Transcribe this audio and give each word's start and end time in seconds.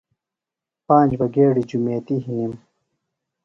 پانج 0.87 1.09
بہ 1.19 1.25
گیڈیۡ 1.33 1.67
جُمیتیۡ 1.69 2.21
ہِنِم۔ 2.25 2.53